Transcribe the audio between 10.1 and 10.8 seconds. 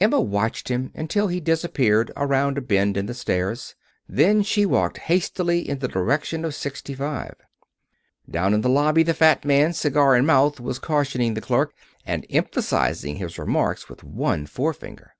in mouth, was